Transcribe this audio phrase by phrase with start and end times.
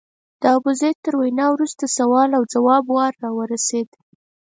[0.41, 3.89] د ابوزید تر وینا وروسته سوال او ځواب وار راورسېد.